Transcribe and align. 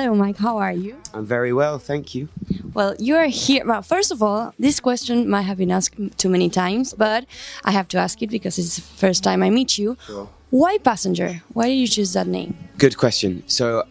Hello, 0.00 0.14
Mike. 0.14 0.38
How 0.38 0.56
are 0.56 0.72
you? 0.72 0.96
I'm 1.12 1.26
very 1.26 1.52
well, 1.52 1.78
thank 1.78 2.14
you. 2.14 2.30
Well, 2.72 2.94
you 2.98 3.16
are 3.16 3.26
here. 3.26 3.66
Well, 3.66 3.82
first 3.82 4.10
of 4.10 4.22
all, 4.22 4.54
this 4.58 4.80
question 4.80 5.28
might 5.28 5.42
have 5.42 5.58
been 5.58 5.70
asked 5.70 5.94
too 6.16 6.30
many 6.30 6.48
times, 6.48 6.94
but 6.94 7.26
I 7.64 7.72
have 7.72 7.86
to 7.88 7.98
ask 7.98 8.22
it 8.22 8.30
because 8.30 8.58
it's 8.58 8.76
the 8.76 8.80
first 8.80 9.22
time 9.22 9.42
I 9.42 9.50
meet 9.50 9.76
you. 9.76 9.98
Sure. 10.06 10.26
Why 10.48 10.78
Passenger? 10.78 11.42
Why 11.52 11.66
did 11.66 11.74
you 11.74 11.86
choose 11.86 12.14
that 12.14 12.26
name? 12.26 12.56
Good 12.78 12.96
question. 12.96 13.42
So, 13.46 13.84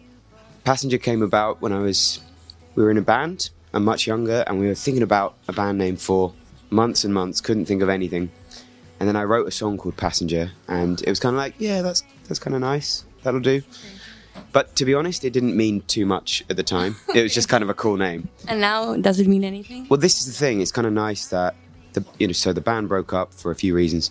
Passenger 0.64 0.98
came 0.98 1.22
about 1.22 1.62
when 1.62 1.72
I 1.72 1.78
was, 1.78 2.18
we 2.74 2.82
were 2.82 2.90
in 2.90 2.98
a 2.98 3.02
band. 3.02 3.50
I'm 3.72 3.84
much 3.84 4.08
younger, 4.08 4.42
and 4.48 4.58
we 4.58 4.66
were 4.66 4.74
thinking 4.74 5.04
about 5.04 5.36
a 5.46 5.52
band 5.52 5.78
name 5.78 5.96
for 5.96 6.34
months 6.70 7.04
and 7.04 7.14
months. 7.14 7.40
Couldn't 7.40 7.66
think 7.66 7.82
of 7.82 7.88
anything, 7.88 8.32
and 8.98 9.08
then 9.08 9.14
I 9.14 9.22
wrote 9.22 9.46
a 9.46 9.52
song 9.52 9.78
called 9.78 9.96
Passenger, 9.96 10.50
and 10.66 11.00
it 11.02 11.08
was 11.08 11.20
kind 11.20 11.36
of 11.36 11.38
like, 11.38 11.54
yeah, 11.58 11.82
that's 11.82 12.02
that's 12.26 12.40
kind 12.40 12.56
of 12.56 12.62
nice. 12.62 13.04
That'll 13.22 13.38
do. 13.38 13.62
But 14.52 14.74
to 14.76 14.84
be 14.84 14.94
honest, 14.94 15.24
it 15.24 15.32
didn't 15.32 15.56
mean 15.56 15.82
too 15.82 16.06
much 16.06 16.44
at 16.50 16.56
the 16.56 16.62
time. 16.62 16.96
It 17.14 17.22
was 17.22 17.32
just 17.34 17.48
kind 17.48 17.62
of 17.62 17.70
a 17.70 17.74
cool 17.74 17.96
name. 17.96 18.28
And 18.48 18.60
now, 18.60 18.96
does 18.96 19.20
it 19.20 19.28
mean 19.28 19.44
anything? 19.44 19.86
Well, 19.88 20.00
this 20.00 20.20
is 20.20 20.26
the 20.26 20.32
thing. 20.32 20.60
It's 20.60 20.72
kind 20.72 20.86
of 20.86 20.92
nice 20.92 21.26
that 21.28 21.54
the 21.92 22.04
you 22.18 22.26
know 22.26 22.32
so 22.32 22.52
the 22.52 22.60
band 22.60 22.88
broke 22.88 23.12
up 23.12 23.32
for 23.32 23.50
a 23.50 23.54
few 23.54 23.74
reasons, 23.74 24.10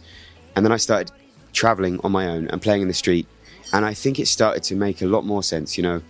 and 0.56 0.66
then 0.66 0.72
I 0.72 0.78
started 0.78 1.12
traveling 1.52 2.00
on 2.04 2.12
my 2.12 2.28
own 2.28 2.48
and 2.48 2.62
playing 2.62 2.82
in 2.82 2.88
the 2.88 2.94
street, 2.94 3.28
and 3.74 3.86
I 3.86 3.94
think 3.94 4.20
it 4.20 4.28
started 4.28 4.64
to 4.64 4.76
make 4.76 5.02
a 5.02 5.08
lot 5.08 5.26
more 5.26 5.44
sense. 5.44 5.78
You 5.78 5.84
know, 5.84 6.02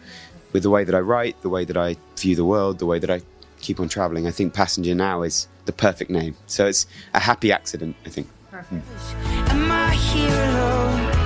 with 0.54 0.64
the 0.64 0.70
way 0.70 0.84
that 0.84 0.96
I 0.96 1.00
write, 1.00 1.42
the 1.42 1.50
way 1.50 1.66
that 1.66 1.78
I 1.78 1.96
view 2.18 2.36
the 2.36 2.46
world, 2.46 2.80
the 2.80 2.86
way 2.86 3.00
that 3.00 3.10
I 3.10 3.22
keep 3.62 3.80
on 3.80 3.90
traveling. 3.90 4.28
I 4.28 4.32
think 4.32 4.54
Passenger 4.54 4.96
now 4.96 5.24
is 5.24 5.48
the 5.66 5.74
perfect 5.74 6.10
name. 6.12 6.36
So 6.48 6.68
it's 6.68 6.86
a 7.14 7.20
happy 7.20 7.52
accident. 7.52 7.96
I 8.06 8.10
think. 8.10 8.28
Am 8.54 9.72
I 9.72 9.94
here 9.96 10.44
alone? 10.46 11.19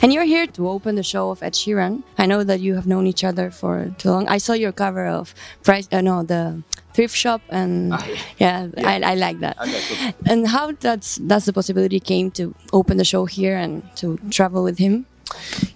And 0.00 0.12
you're 0.12 0.24
here 0.24 0.46
to 0.46 0.68
open 0.68 0.94
the 0.94 1.02
show 1.02 1.30
of 1.30 1.42
Ed 1.42 1.54
Sheeran. 1.54 2.02
I 2.18 2.26
know 2.26 2.44
that 2.44 2.60
you 2.60 2.76
have 2.76 2.86
known 2.86 3.06
each 3.06 3.24
other 3.24 3.50
for 3.50 3.92
too 3.98 4.10
long. 4.10 4.28
I 4.28 4.38
saw 4.38 4.52
your 4.52 4.70
cover 4.70 5.06
of 5.06 5.34
Price, 5.64 5.88
uh, 5.90 6.00
no, 6.00 6.22
the 6.22 6.62
thrift 6.94 7.16
shop, 7.16 7.42
and 7.48 7.92
Ah, 7.98 8.06
yeah, 8.38 8.68
Yeah. 8.76 8.88
I, 8.88 9.00
I 9.00 9.14
like 9.16 9.40
that. 9.40 9.58
Okay, 9.60 9.80
cool. 9.88 10.12
And 10.26 10.46
how 10.46 10.70
that's 10.72 11.16
that's 11.22 11.46
the 11.46 11.52
possibility 11.52 11.98
came 11.98 12.30
to 12.32 12.54
open 12.72 12.96
the 12.96 13.04
show 13.04 13.24
here 13.24 13.56
and 13.56 13.82
to 13.96 14.18
travel 14.30 14.62
with 14.62 14.78
him. 14.78 15.06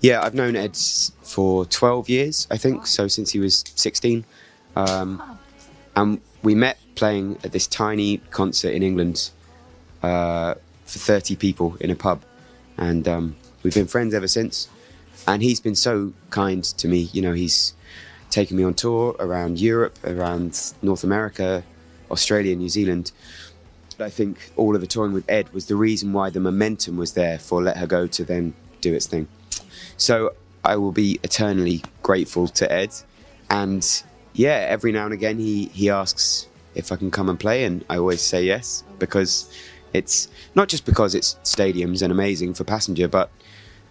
Yeah, 0.01 0.23
I've 0.23 0.35
known 0.35 0.57
Ed 0.57 0.77
for 1.23 1.65
12 1.67 2.09
years, 2.09 2.47
I 2.51 2.57
think, 2.57 2.87
so 2.87 3.09
since 3.09 3.33
he 3.33 3.41
was 3.41 3.65
16. 3.75 4.25
Um, 4.77 5.21
and 5.97 6.21
we 6.43 6.55
met 6.55 6.79
playing 6.95 7.39
at 7.45 7.53
this 7.53 7.67
tiny 7.67 8.19
concert 8.31 8.71
in 8.73 8.83
England 8.83 9.31
uh, 10.03 10.55
for 10.87 10.99
30 10.99 11.37
people 11.37 11.77
in 11.81 11.91
a 11.91 11.95
pub. 11.97 12.23
And 12.79 13.07
um, 13.07 13.37
we've 13.63 13.75
been 13.75 13.87
friends 13.87 14.15
ever 14.15 14.29
since. 14.29 14.69
And 15.27 15.43
he's 15.43 15.61
been 15.61 15.75
so 15.75 16.13
kind 16.31 16.65
to 16.65 16.89
me. 16.89 17.09
You 17.13 17.23
know, 17.23 17.33
he's 17.33 17.75
taken 18.31 18.57
me 18.57 18.65
on 18.65 18.75
tour 18.75 19.15
around 19.19 19.61
Europe, 19.61 19.99
around 20.05 20.73
North 20.83 21.05
America, 21.05 21.63
Australia, 22.11 22.57
New 22.57 22.69
Zealand. 22.69 23.13
I 24.01 24.11
think 24.11 24.51
all 24.57 24.75
of 24.75 24.81
the 24.81 24.87
touring 24.87 25.13
with 25.13 25.29
Ed 25.29 25.53
was 25.53 25.67
the 25.67 25.77
reason 25.77 26.13
why 26.13 26.31
the 26.31 26.41
momentum 26.41 26.97
was 26.97 27.13
there 27.13 27.39
for 27.39 27.63
Let 27.63 27.77
Her 27.77 27.87
Go 27.87 28.07
to 28.09 28.25
then 28.25 28.55
do 28.81 28.95
its 28.95 29.07
thing. 29.07 29.29
So 29.97 30.35
I 30.65 30.77
will 30.77 30.93
be 30.93 31.21
eternally 31.23 31.83
grateful 32.03 32.49
to 32.49 32.73
Ed. 32.73 32.93
And 33.51 33.87
yeah, 34.33 34.67
every 34.69 34.93
now 34.93 35.05
and 35.05 35.15
again 35.15 35.39
he, 35.39 35.67
he 35.67 35.91
asks 35.91 36.49
if 36.75 36.91
I 36.91 36.97
can 36.97 37.11
come 37.11 37.29
and 37.29 37.39
play, 37.39 37.65
and 37.65 37.85
I 37.91 37.99
always 37.99 38.23
say 38.23 38.45
yes 38.45 38.83
because 38.99 39.53
it's 39.93 40.29
not 40.55 40.69
just 40.69 40.87
because 40.87 41.15
it's 41.15 41.37
stadiums 41.45 42.03
and 42.03 42.11
amazing 42.11 42.55
for 42.55 42.65
passenger, 42.65 43.09
but 43.09 43.31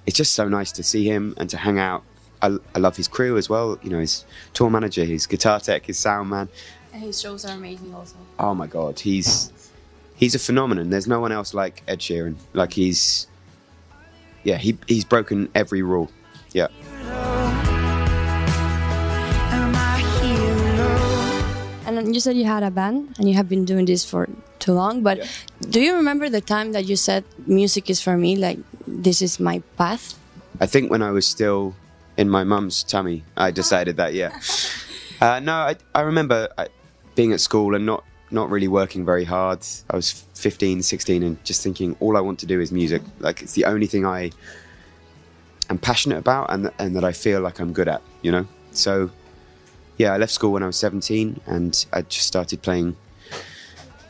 it's 0.06 0.18
just 0.18 0.34
so 0.34 0.48
nice 0.48 0.72
to 0.74 0.84
see 0.84 1.06
him 1.06 1.34
and 1.38 1.50
to 1.50 1.58
hang 1.58 1.80
out. 1.80 2.04
I, 2.42 2.58
I 2.74 2.80
love 2.80 2.98
his 2.98 3.08
crew 3.08 3.38
as 3.38 3.50
well, 3.50 3.78
you 3.84 3.90
know, 3.92 4.00
his 4.00 4.26
tour 4.54 4.70
manager, 4.70 5.06
his 5.06 5.28
guitar 5.28 5.60
tech, 5.60 5.86
his 5.86 6.00
sound 6.00 6.30
man. 6.30 6.50
And 6.94 7.04
his 7.04 7.22
shows 7.22 7.46
are 7.46 7.54
amazing 7.56 7.94
also. 7.94 8.16
Oh 8.40 8.54
my 8.56 8.68
god, 8.68 9.00
he's 9.00 9.52
he's 10.16 10.34
a 10.36 10.40
phenomenon. 10.40 10.90
There's 10.90 11.08
no 11.08 11.20
one 11.20 11.31
else 11.31 11.53
like 11.53 11.84
Ed 11.88 12.00
Sheeran. 12.00 12.36
Like 12.53 12.74
he's 12.74 13.28
yeah, 14.44 14.58
he 14.58 14.78
he's 14.88 15.06
broken 15.06 15.50
every 15.53 15.81
rule. 15.84 16.09
Yeah. 16.52 16.68
Am 19.54 19.75
I 19.75 20.00
here 20.22 20.58
alone? 21.86 21.98
And 21.98 22.14
you 22.16 22.20
said 22.20 22.36
you 22.36 22.46
had 22.46 22.64
a 22.64 22.72
band 22.72 23.16
and 23.20 23.30
you 23.30 23.36
have 23.36 23.48
been 23.48 23.66
doing 23.66 23.86
this 23.86 24.04
for 24.04 24.28
too 24.59 24.74
long. 24.74 25.04
But 25.04 25.18
Yeah. 25.20 25.25
do 25.70 25.80
you 25.80 25.96
remember 25.96 26.28
the 26.30 26.42
time 26.42 26.72
that 26.74 26.86
you 26.86 26.96
said 26.96 27.24
music 27.46 27.90
is 27.90 28.02
for 28.02 28.18
me? 28.18 28.36
Like 28.36 28.59
this 28.91 29.22
is 29.22 29.40
my 29.40 29.62
path. 29.78 30.18
I 30.59 30.66
think 30.66 30.91
when 30.91 31.02
I 31.02 31.12
was 31.12 31.25
still 31.28 31.75
in 32.18 32.29
my 32.29 32.44
mum's 32.44 32.84
tummy, 32.84 33.24
I 33.38 33.52
decided 33.52 33.97
that. 33.97 34.13
Yeah. 34.13 34.40
Uh, 35.22 35.40
no, 35.40 35.53
I 35.53 35.75
I 35.94 36.02
remember 36.02 36.50
uh, 36.57 36.66
being 37.13 37.31
at 37.31 37.40
school 37.40 37.75
and 37.75 37.85
not 37.85 38.03
not 38.31 38.50
really 38.50 38.68
working 38.68 39.06
very 39.06 39.24
hard. 39.24 39.59
I 39.91 39.96
was 39.96 40.12
15, 40.34 40.81
16, 40.81 41.22
and 41.22 41.44
just 41.44 41.62
thinking 41.62 41.96
all 42.00 42.18
I 42.18 42.22
want 42.22 42.40
to 42.40 42.47
do 42.47 42.59
is 42.59 42.72
music. 42.72 43.03
Like 43.19 43.44
it's 43.44 43.53
the 43.53 43.66
only 43.66 43.85
thing 43.85 44.03
I 44.03 44.31
am 45.69 45.78
passionate 45.78 46.18
about 46.18 46.51
and 46.51 46.72
and 46.80 46.96
that 46.96 47.03
I 47.03 47.12
feel 47.12 47.40
like 47.40 47.59
I'm 47.59 47.72
good 47.72 47.88
at. 47.88 48.01
You 48.24 48.31
know. 48.31 48.47
So 48.72 49.12
yeah, 49.97 50.12
I 50.13 50.18
left 50.18 50.31
school 50.31 50.53
when 50.53 50.63
I 50.63 50.66
was 50.66 50.78
17, 50.78 51.40
and 51.46 51.85
I 51.94 52.01
just 52.01 52.25
started 52.25 52.63
playing 52.63 52.96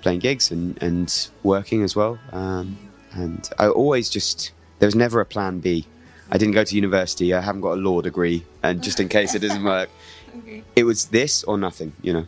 playing 0.02 0.20
gigs 0.20 0.50
and 0.50 0.82
and 0.82 1.30
working 1.44 1.84
as 1.84 1.94
well. 1.94 2.20
Um, 2.32 2.78
and 3.12 3.50
I 3.60 3.68
always 3.68 4.10
just 4.10 4.54
there 4.82 4.88
was 4.88 4.96
never 4.96 5.22
a 5.22 5.26
plan 5.26 5.60
B. 5.60 5.86
I 6.32 6.40
didn't 6.40 6.56
go 6.56 6.64
to 6.64 6.76
university. 6.76 7.36
I 7.36 7.42
haven't 7.42 7.62
got 7.62 7.74
a 7.74 7.82
law 7.82 8.02
degree, 8.02 8.44
and 8.64 8.82
just 8.82 9.00
in 9.00 9.10
case 9.10 9.36
it 9.36 9.40
doesn't 9.40 9.64
work, 9.64 9.90
it 10.76 10.86
was 10.86 11.06
this 11.06 11.44
or 11.44 11.56
nothing. 11.58 11.94
You 12.02 12.14
know. 12.14 12.28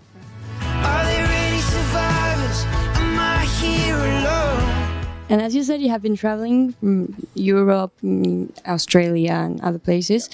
Are 0.62 1.04
there 1.04 1.26
any 1.26 1.60
survivors? 1.62 2.64
Am 3.02 3.20
I 3.20 3.46
here 3.60 3.96
alone? 3.98 5.06
And 5.30 5.42
as 5.42 5.56
you 5.56 5.64
said, 5.64 5.82
you 5.82 5.90
have 5.90 6.04
been 6.04 6.16
traveling 6.16 6.74
from 6.74 7.16
Europe, 7.34 7.92
mm, 8.04 8.52
Australia, 8.68 9.32
and 9.32 9.60
other 9.62 9.80
places. 9.80 10.30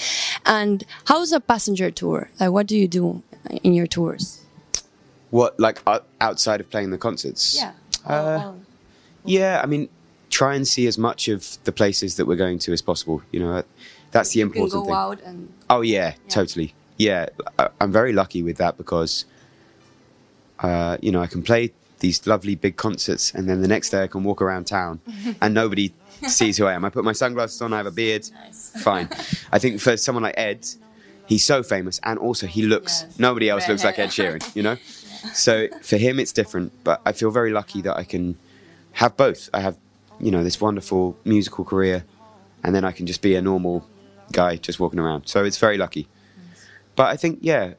And 0.45 0.83
how's 1.05 1.31
a 1.31 1.39
passenger 1.39 1.89
tour? 1.89 2.29
Like, 2.37 2.51
what 2.51 2.67
do 2.67 2.75
you 2.75 2.87
do 2.89 3.23
in 3.63 3.73
your 3.73 3.87
tours? 3.87 4.43
What 5.29 5.57
like 5.57 5.79
outside 6.19 6.59
of 6.59 6.69
playing 6.69 6.89
the 6.91 6.97
concerts? 6.97 7.55
Yeah. 7.55 7.71
Uh, 8.05 8.55
Yeah, 9.23 9.61
I 9.63 9.67
mean, 9.67 9.87
try 10.39 10.55
and 10.55 10.65
see 10.75 10.85
as 10.87 10.97
much 10.97 11.21
of 11.27 11.39
the 11.65 11.71
places 11.81 12.15
that 12.17 12.25
we're 12.25 12.41
going 12.45 12.57
to 12.65 12.71
as 12.71 12.81
possible. 12.81 13.21
You 13.33 13.39
know, 13.41 13.63
that's 14.11 14.29
the 14.35 14.41
important 14.41 14.85
thing. 14.85 15.27
and 15.29 15.53
Oh 15.69 15.81
yeah, 15.81 16.13
totally. 16.29 16.73
Yeah, 16.97 17.25
I- 17.61 17.69
I'm 17.81 17.91
very 17.91 18.13
lucky 18.21 18.41
with 18.47 18.57
that 18.63 18.77
because, 18.77 19.25
uh, 20.59 20.97
you 21.01 21.11
know, 21.11 21.21
I 21.21 21.27
can 21.27 21.41
play 21.43 21.71
these 21.99 22.25
lovely 22.25 22.55
big 22.55 22.75
concerts, 22.77 23.33
and 23.35 23.49
then 23.49 23.61
the 23.61 23.67
next 23.67 23.89
day 23.89 24.03
I 24.03 24.07
can 24.07 24.23
walk 24.23 24.41
around 24.41 24.65
town, 24.65 25.01
and 25.41 25.53
nobody 25.53 25.93
sees 26.27 26.57
who 26.57 26.65
I 26.65 26.73
am. 26.73 26.85
I 26.85 26.89
put 26.89 27.03
my 27.03 27.11
sunglasses 27.13 27.61
on, 27.61 27.73
I 27.73 27.77
have 27.77 27.85
a 27.85 27.91
beard, 27.91 28.29
nice. 28.33 28.71
fine. 28.83 29.09
I 29.51 29.59
think 29.59 29.81
for 29.81 29.97
someone 29.97 30.23
like 30.23 30.35
Ed, 30.37 30.65
he's 31.25 31.43
so 31.43 31.63
famous, 31.63 31.99
and 32.03 32.17
also 32.17 32.47
he 32.47 32.61
looks. 32.61 33.03
Yes. 33.03 33.19
Nobody 33.19 33.49
else 33.49 33.67
looks 33.67 33.83
like 33.83 33.99
Ed 33.99 34.09
Sheeran, 34.17 34.41
you 34.55 34.63
know. 34.63 34.77
So 35.33 35.67
for 35.81 35.97
him, 35.97 36.19
it's 36.19 36.31
different. 36.31 36.71
But 36.85 37.01
I 37.05 37.11
feel 37.11 37.31
very 37.31 37.51
lucky 37.51 37.81
that 37.81 37.97
I 37.97 38.05
can 38.05 38.37
have 38.93 39.17
both. 39.17 39.49
I 39.53 39.59
have, 39.59 39.75
you 40.19 40.31
know, 40.31 40.43
this 40.43 40.59
wonderful 40.59 41.17
musical 41.25 41.63
career, 41.63 42.03
and 42.63 42.75
then 42.75 42.83
I 42.83 42.91
can 42.91 43.05
just 43.05 43.21
be 43.21 43.35
a 43.35 43.41
normal 43.41 43.87
guy 44.31 44.57
just 44.57 44.79
walking 44.79 44.99
around. 44.99 45.27
So 45.27 45.43
it's 45.43 45.57
very 45.57 45.77
lucky. 45.77 46.07
But 46.95 47.07
I 47.07 47.17
think, 47.17 47.39
yeah, 47.41 47.73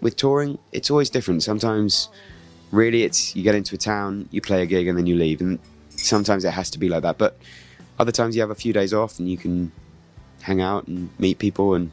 with 0.00 0.16
touring, 0.16 0.58
it's 0.72 0.90
always 0.90 1.10
different. 1.10 1.42
Sometimes, 1.42 2.08
really, 2.72 3.04
it's 3.04 3.36
you 3.36 3.42
get 3.42 3.54
into 3.54 3.74
a 3.74 3.78
town, 3.78 4.28
you 4.30 4.40
play 4.40 4.62
a 4.62 4.66
gig, 4.66 4.88
and 4.88 4.98
then 4.98 5.06
you 5.06 5.16
leave. 5.16 5.40
And 5.40 5.58
sometimes 5.90 6.44
it 6.44 6.50
has 6.50 6.70
to 6.70 6.78
be 6.78 6.88
like 6.88 7.02
that. 7.02 7.18
But 7.18 7.38
other 7.98 8.12
times 8.12 8.34
you 8.34 8.42
have 8.42 8.50
a 8.50 8.54
few 8.56 8.72
days 8.72 8.92
off 8.92 9.18
and 9.18 9.28
you 9.30 9.36
can 9.36 9.72
hang 10.42 10.60
out 10.60 10.86
and 10.88 11.08
meet 11.18 11.38
people 11.38 11.74
and 11.74 11.90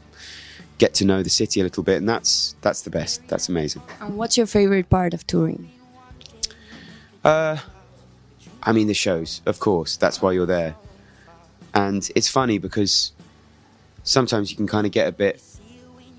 get 0.78 0.94
to 0.94 1.04
know 1.04 1.22
the 1.22 1.30
city 1.30 1.60
a 1.60 1.62
little 1.62 1.82
bit. 1.82 1.98
And 1.98 2.08
that's 2.08 2.56
that's 2.60 2.82
the 2.82 2.90
best. 2.90 3.26
That's 3.28 3.48
amazing. 3.48 3.82
And 4.00 4.16
what's 4.16 4.36
your 4.36 4.46
favorite 4.46 4.90
part 4.90 5.14
of 5.14 5.26
touring? 5.26 5.70
Uh, 7.24 7.58
I 8.62 8.72
mean, 8.72 8.86
the 8.86 8.94
shows, 8.94 9.42
of 9.46 9.58
course. 9.58 9.96
That's 9.96 10.22
why 10.22 10.32
you're 10.32 10.46
there. 10.46 10.76
And 11.74 12.08
it's 12.14 12.28
funny 12.28 12.58
because 12.58 13.12
sometimes 14.04 14.50
you 14.50 14.56
can 14.56 14.66
kind 14.66 14.86
of 14.86 14.92
get 14.92 15.08
a 15.08 15.12
bit, 15.12 15.42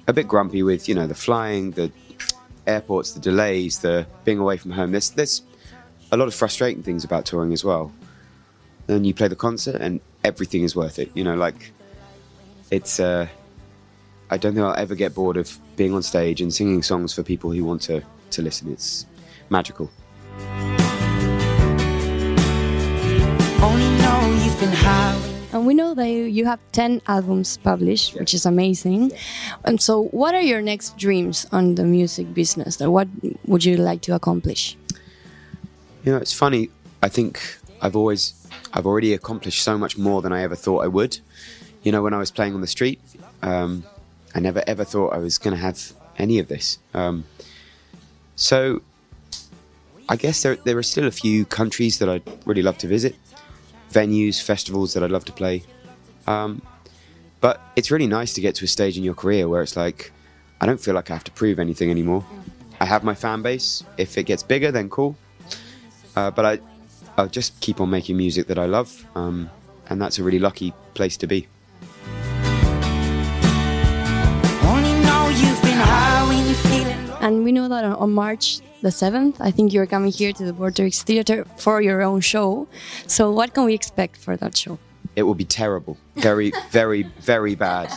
a 0.07 0.13
bit 0.13 0.27
grumpy 0.27 0.63
with 0.63 0.89
you 0.89 0.95
know 0.95 1.07
the 1.07 1.15
flying, 1.15 1.71
the 1.71 1.91
airports, 2.65 3.11
the 3.11 3.19
delays, 3.19 3.79
the 3.79 4.05
being 4.25 4.39
away 4.39 4.57
from 4.57 4.71
home. 4.71 4.91
There's 4.91 5.11
there's 5.11 5.41
a 6.11 6.17
lot 6.17 6.27
of 6.27 6.33
frustrating 6.33 6.83
things 6.83 7.03
about 7.03 7.25
touring 7.25 7.53
as 7.53 7.63
well. 7.63 7.91
Then 8.87 9.05
you 9.05 9.13
play 9.13 9.27
the 9.27 9.35
concert 9.35 9.75
and 9.79 10.01
everything 10.23 10.63
is 10.63 10.75
worth 10.75 10.99
it. 10.99 11.11
You 11.13 11.23
know, 11.23 11.35
like 11.35 11.71
it's. 12.71 12.99
Uh, 12.99 13.27
I 14.29 14.37
don't 14.37 14.55
think 14.55 14.65
I'll 14.65 14.75
ever 14.75 14.95
get 14.95 15.13
bored 15.13 15.37
of 15.37 15.55
being 15.75 15.93
on 15.93 16.01
stage 16.01 16.41
and 16.41 16.51
singing 16.51 16.81
songs 16.81 17.13
for 17.13 17.21
people 17.21 17.51
who 17.51 17.63
want 17.63 17.83
to 17.83 18.01
to 18.31 18.41
listen. 18.41 18.71
It's 18.71 19.05
magical. 19.49 19.91
And 25.53 25.67
we 25.67 25.73
know 25.75 25.93
that 25.93 26.07
you, 26.07 26.23
you 26.23 26.45
have 26.45 26.59
10 26.71 27.01
albums 27.07 27.57
published, 27.57 28.15
which 28.15 28.33
is 28.33 28.45
amazing. 28.45 29.11
And 29.63 29.79
so, 29.79 30.05
what 30.05 30.33
are 30.33 30.41
your 30.41 30.61
next 30.61 30.97
dreams 30.97 31.45
on 31.51 31.75
the 31.75 31.83
music 31.83 32.33
business? 32.33 32.81
Or 32.81 32.89
what 32.89 33.07
would 33.45 33.63
you 33.63 33.77
like 33.77 34.01
to 34.01 34.15
accomplish? 34.15 34.75
You 36.03 36.11
know, 36.11 36.17
it's 36.17 36.33
funny. 36.33 36.69
I 37.01 37.09
think 37.09 37.39
I've 37.81 37.95
always, 37.95 38.33
I've 38.73 38.85
already 38.85 39.13
accomplished 39.13 39.61
so 39.61 39.77
much 39.77 39.97
more 39.97 40.21
than 40.21 40.33
I 40.33 40.41
ever 40.41 40.55
thought 40.55 40.83
I 40.83 40.87
would. 40.87 41.19
You 41.83 41.91
know, 41.91 42.01
when 42.01 42.13
I 42.13 42.17
was 42.17 42.31
playing 42.31 42.55
on 42.55 42.61
the 42.61 42.67
street, 42.67 42.99
um, 43.41 43.83
I 44.33 44.39
never 44.39 44.63
ever 44.65 44.83
thought 44.83 45.13
I 45.13 45.19
was 45.19 45.37
going 45.37 45.55
to 45.55 45.61
have 45.61 45.93
any 46.17 46.39
of 46.39 46.47
this. 46.47 46.79
Um, 46.93 47.25
so, 48.35 48.81
I 50.09 50.15
guess 50.15 50.41
there 50.41 50.55
there 50.55 50.77
are 50.77 50.83
still 50.83 51.05
a 51.05 51.11
few 51.11 51.45
countries 51.45 51.99
that 51.99 52.09
I'd 52.09 52.23
really 52.45 52.63
love 52.63 52.77
to 52.79 52.87
visit, 52.87 53.15
venues, 53.93 54.41
festivals 54.41 54.93
that 54.93 55.03
I'd 55.03 55.11
love 55.11 55.25
to 55.25 55.31
play. 55.31 55.63
Um, 56.27 56.61
but 57.41 57.61
it's 57.75 57.91
really 57.91 58.07
nice 58.07 58.33
to 58.33 58.41
get 58.41 58.55
to 58.55 58.65
a 58.65 58.67
stage 58.67 58.97
in 58.97 59.03
your 59.03 59.13
career 59.13 59.47
where 59.47 59.61
it's 59.61 59.75
like, 59.75 60.11
I 60.61 60.65
don't 60.65 60.79
feel 60.79 60.95
like 60.95 61.11
I 61.11 61.13
have 61.13 61.25
to 61.25 61.31
prove 61.31 61.59
anything 61.59 61.91
anymore. 61.91 62.23
I 62.79 62.85
have 62.85 63.03
my 63.03 63.13
fan 63.13 63.41
base. 63.41 63.83
If 63.97 64.17
it 64.17 64.23
gets 64.23 64.43
bigger, 64.43 64.71
then 64.71 64.89
cool. 64.89 65.15
Uh, 66.15 66.31
but 66.31 66.45
I, 66.45 66.59
I'll 67.17 67.27
just 67.27 67.59
keep 67.59 67.81
on 67.81 67.89
making 67.89 68.17
music 68.17 68.47
that 68.47 68.57
I 68.57 68.65
love, 68.65 69.05
um, 69.15 69.49
and 69.89 70.01
that's 70.01 70.19
a 70.19 70.23
really 70.23 70.39
lucky 70.39 70.73
place 70.93 71.17
to 71.17 71.27
be. 71.27 71.47
And 77.23 77.45
we 77.45 77.53
know 77.53 77.69
that 77.69 77.85
on, 77.85 77.93
on 77.93 78.11
March 78.11 78.59
the 78.81 78.89
7th, 78.89 79.37
I 79.39 79.49
think 79.49 79.71
you're 79.71 79.85
coming 79.87 80.11
here 80.11 80.33
to 80.33 80.43
the 80.43 80.51
Vorterix 80.51 81.03
Theater 81.03 81.45
for 81.55 81.81
your 81.81 82.01
own 82.01 82.19
show. 82.19 82.67
So, 83.07 83.31
what 83.31 83.53
can 83.53 83.63
we 83.63 83.73
expect 83.73 84.17
for 84.17 84.35
that 84.35 84.57
show? 84.57 84.77
It 85.15 85.23
will 85.23 85.35
be 85.35 85.45
terrible, 85.45 85.95
very, 86.15 86.51
very, 86.69 87.03
very 87.21 87.55
bad. 87.55 87.89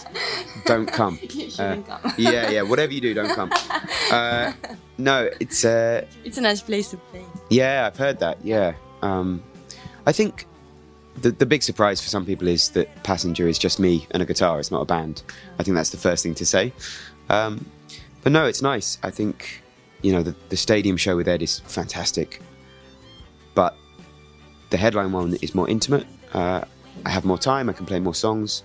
Don't 0.64 0.86
come. 0.86 1.18
Uh, 1.58 1.76
yeah, 2.18 2.50
yeah. 2.50 2.60
Whatever 2.62 2.92
you 2.92 3.00
do, 3.00 3.14
don't 3.14 3.34
come. 3.34 3.50
Uh, 4.10 4.52
no, 4.98 5.30
it's. 5.40 5.64
Uh, 5.64 6.04
It's 6.22 6.36
a 6.36 6.42
nice 6.42 6.60
place 6.60 6.90
to 6.90 6.98
play. 6.98 7.24
Yeah, 7.48 7.86
I've 7.86 7.96
heard 7.96 8.18
that. 8.18 8.36
Yeah, 8.44 8.74
um, 9.00 9.42
I 10.06 10.12
think 10.12 10.44
the 11.22 11.30
the 11.30 11.46
big 11.46 11.62
surprise 11.62 12.00
for 12.02 12.08
some 12.10 12.26
people 12.26 12.46
is 12.46 12.68
that 12.70 12.86
Passenger 13.04 13.48
is 13.48 13.58
just 13.58 13.80
me 13.80 14.06
and 14.10 14.22
a 14.22 14.26
guitar. 14.26 14.60
It's 14.60 14.70
not 14.70 14.82
a 14.82 14.84
band. 14.84 15.22
I 15.58 15.62
think 15.62 15.74
that's 15.76 15.90
the 15.90 16.02
first 16.08 16.22
thing 16.22 16.34
to 16.34 16.44
say. 16.44 16.72
Um, 17.30 17.64
but 18.26 18.32
no, 18.32 18.44
it's 18.44 18.60
nice. 18.60 18.98
I 19.04 19.10
think 19.12 19.62
you 20.02 20.10
know 20.12 20.20
the 20.20 20.34
the 20.48 20.56
stadium 20.56 20.96
show 20.96 21.14
with 21.16 21.28
Ed 21.28 21.42
is 21.42 21.60
fantastic, 21.60 22.42
but 23.54 23.76
the 24.70 24.76
headline 24.76 25.12
one 25.12 25.36
is 25.42 25.54
more 25.54 25.68
intimate. 25.70 26.04
Uh, 26.34 26.62
I 27.04 27.10
have 27.10 27.24
more 27.24 27.38
time. 27.38 27.70
I 27.70 27.72
can 27.72 27.86
play 27.86 28.00
more 28.00 28.16
songs. 28.16 28.64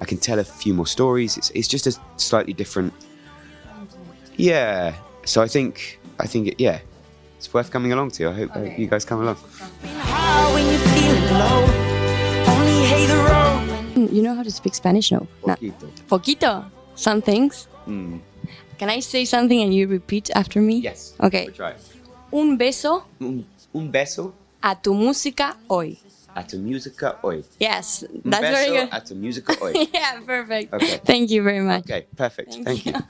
I 0.00 0.06
can 0.06 0.18
tell 0.18 0.40
a 0.40 0.44
few 0.44 0.74
more 0.74 0.88
stories. 0.88 1.36
It's 1.36 1.50
it's 1.50 1.68
just 1.68 1.86
a 1.86 1.92
slightly 2.16 2.52
different. 2.52 2.92
Yeah. 4.36 4.96
So 5.24 5.40
I 5.40 5.46
think 5.46 6.00
I 6.18 6.26
think 6.26 6.48
it, 6.48 6.54
yeah, 6.58 6.80
it's 7.38 7.54
worth 7.54 7.70
coming 7.70 7.92
along 7.92 8.10
to. 8.18 8.28
I 8.28 8.32
hope, 8.32 8.50
I 8.56 8.58
hope 8.58 8.76
you 8.76 8.88
guys 8.88 9.04
come 9.04 9.20
along. 9.22 9.36
Been 9.82 9.92
when 10.54 10.66
you're 11.06 11.38
low. 11.42 11.62
Only 12.54 12.86
hate 12.90 13.06
the 13.06 13.22
road. 13.22 13.68
when- 13.70 14.14
You 14.16 14.22
know 14.22 14.34
how 14.34 14.42
to 14.42 14.50
speak 14.50 14.74
Spanish? 14.74 15.12
No. 15.12 15.28
No. 15.46 15.54
Poquito. 16.10 16.64
Some 16.96 17.22
things. 17.22 17.68
Mm. 17.86 18.20
Can 18.78 18.90
I 18.90 19.00
say 19.00 19.24
something 19.24 19.60
and 19.62 19.72
you 19.74 19.86
repeat 19.88 20.30
after 20.34 20.60
me? 20.60 20.78
Yes. 20.78 21.14
Okay. 21.20 21.46
We 21.46 21.52
try. 21.52 21.74
Un 22.32 22.56
beso 22.58 23.04
Un, 23.20 23.44
un 23.72 23.90
beso 23.90 24.32
a 24.62 24.74
tu 24.74 24.92
música 24.94 25.56
hoy. 25.68 25.98
a 26.34 26.42
tu 26.46 26.58
música 26.58 27.16
hoy. 27.22 27.42
Yes, 27.58 28.04
Un 28.24 28.30
that's 28.30 28.42
very 28.42 28.68
good. 28.70 28.88
a 28.92 29.00
tu 29.00 29.14
música 29.14 29.54
hoy. 29.60 29.88
yeah, 29.94 30.20
perfect. 30.26 30.74
Okay. 30.74 30.98
Thank 31.04 31.30
you 31.30 31.42
very 31.42 31.60
much. 31.60 31.84
Okay, 31.84 32.06
perfect. 32.16 32.54
Thank, 32.62 32.84
you. 32.84 32.92